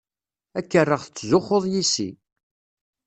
[0.57, 2.09] Ad k-rreɣ tettzuxxuḍ yess-i.